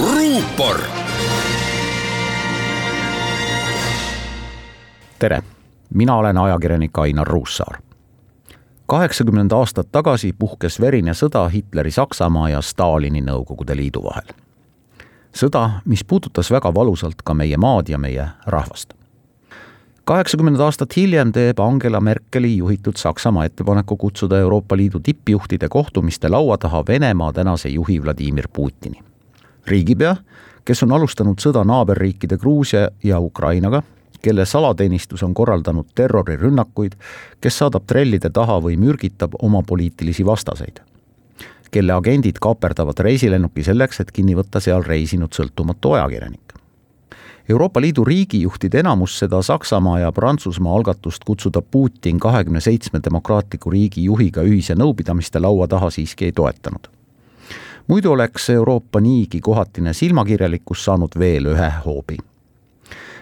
[0.00, 0.80] ruupor.
[5.18, 5.42] tere,
[5.94, 7.78] mina olen ajakirjanik Ainar Ruussaar.
[8.86, 14.34] kaheksakümmend aastat tagasi puhkes verine sõda Hitleri Saksamaa ja Stalini Nõukogude Liidu vahel.
[15.36, 18.94] sõda, mis puudutas väga valusalt ka meie maad ja meie rahvast
[20.04, 26.58] kaheksakümmend aastat hiljem teeb Angela Merkeli juhitud Saksamaa ettepaneku kutsuda Euroopa Liidu tippjuhtide kohtumiste laua
[26.58, 29.13] taha Venemaa tänase juhi Vladimir Putini.
[29.66, 30.16] Riigipea,
[30.64, 33.82] kes on alustanud sõda naaberriikide Gruusia ja Ukrainaga,
[34.22, 36.92] kelle salateenistus on korraldanud terrorirünnakuid,
[37.40, 40.80] kes saadab trellide taha või mürgitab oma poliitilisi vastaseid.
[41.74, 46.54] kelle agendid kaaperdavad reisilennuki selleks, et kinni võtta seal reisinud sõltumatu ajakirjanik.
[47.48, 54.04] Euroopa Liidu riigijuhtide enamus seda Saksamaa ja Prantsusmaa algatust kutsuda Putin kahekümne seitsme demokraatliku riigi
[54.04, 56.88] juhiga ühise nõupidamiste laua taha siiski ei toetanud.
[57.88, 62.16] Muidu oleks Euroopa niigi kohatine silmakirjalikkus saanud veel ühe hoobi.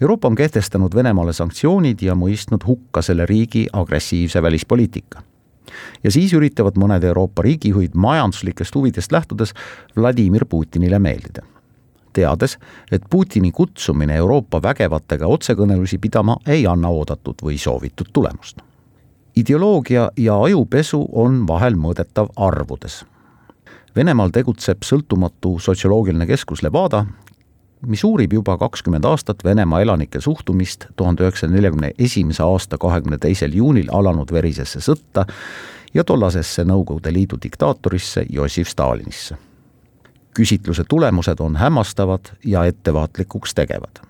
[0.00, 5.22] Euroopa on kehtestanud Venemaale sanktsioonid ja mõistnud hukka selle riigi agressiivse välispoliitika
[6.04, 9.54] ja siis üritavad mõned Euroopa riigijuhid majanduslikest huvidest lähtudes
[9.96, 11.42] Vladimir Putinile meeldida
[12.14, 12.58] teades,
[12.92, 18.62] et Putini kutsumine Euroopa vägevatega otsekõnelusi pidama ei anna oodatud või soovitud tulemust.
[19.36, 23.04] ideoloogia ja ajupesu on vahel mõõdetav arvudes.
[23.96, 27.04] Venemaal tegutseb sõltumatu sotsioloogiline keskus Levada,
[27.86, 33.54] mis uurib juba kakskümmend aastat Venemaa elanike suhtumist tuhande üheksasaja neljakümne esimese aasta kahekümne teisel
[33.54, 35.26] juunil alanud verisesse sõtta
[35.94, 39.38] ja tollasesse Nõukogude Liidu diktaatorisse Jossif Stalinisse
[40.34, 44.02] küsitluse tulemused on hämmastavad ja ettevaatlikuks tegevad.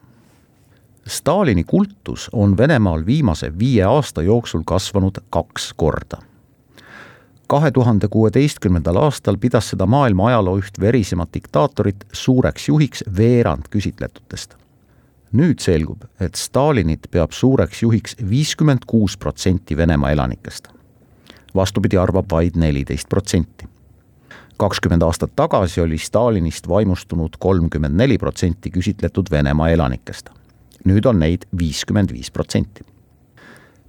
[1.06, 6.16] Stalini kultus on Venemaal viimase viie aasta jooksul kasvanud kaks korda.
[7.46, 14.54] Kahe tuhande kuueteistkümnendal aastal pidas seda maailma ajaloo üht verisemat diktaatorit suureks juhiks veerand küsitletutest.
[15.34, 20.68] nüüd selgub, et Stalinit peab suureks juhiks viiskümmend kuus protsenti Venemaa elanikest.
[21.54, 23.74] vastupidi arvab vaid neliteist protsenti
[24.56, 30.30] kakskümmend aastat tagasi oli Stalinist vaimustunud kolmkümmend neli protsenti küsitletud Venemaa elanikest.
[30.84, 32.84] nüüd on neid viiskümmend viis protsenti.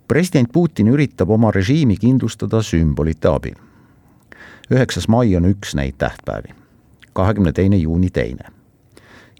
[0.07, 3.55] President Putin üritab oma režiimi kindlustada sümbolite abil.
[4.71, 6.53] üheksas mai on üks neid tähtpäevi,
[7.13, 8.45] kahekümne teine juuni teine.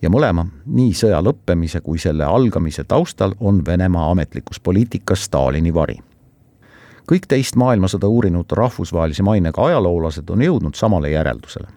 [0.02, 6.00] ja mõlema, nii sõja lõppemise kui selle algamise taustal on Venemaa ametlikus poliitikas Stalini vari
[7.10, 11.68] kõik teist maailmasõda uurinud rahvusvahelise mainega ajaloolased on jõudnud samale järeldusele.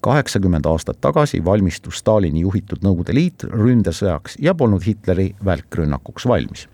[0.00, 6.68] kaheksakümmend aastat tagasi valmistus Stalini juhitud Nõukogude Liit ründesõjaks ja polnud Hitleri välkrünnakuks valmis.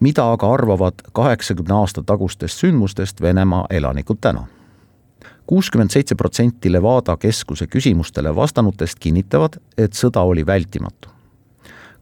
[0.00, 4.46] Mida aga arvavad kaheksakümne aasta tagustest sündmustest Venemaa elanikud täna?
[5.46, 11.08] kuuskümmend seitse protsenti Levada keskuse küsimustele vastanutest kinnitavad, et sõda oli vältimatu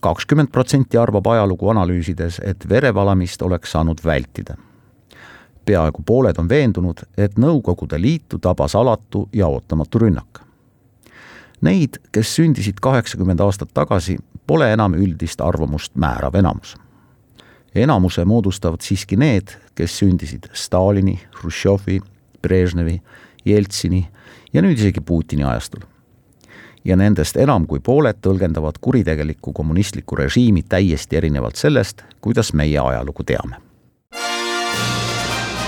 [0.00, 4.56] kakskümmend protsenti arvab ajalugu analüüsides, et verevalamist oleks saanud vältida
[5.66, 10.40] peaaegu pooled on veendunud, et Nõukogude Liitu tabas alatu ja ootamatu rünnak.
[11.60, 16.76] Neid, kes sündisid kaheksakümmend aastat tagasi, pole enam üldist arvamust määrav enamus.
[17.82, 22.00] Enamuse moodustavad siiski need, kes sündisid Stalini, Hruštšovi,
[22.42, 23.00] Brežnevi,
[23.44, 24.06] Jeltsini
[24.52, 25.80] ja nüüd isegi Putini ajastul.
[26.86, 33.24] ja nendest enam kui pooled tõlgendavad kuritegelikku kommunistlikku režiimi täiesti erinevalt sellest, kuidas meie ajalugu
[33.26, 33.58] teame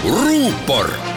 [0.05, 1.08] ruupor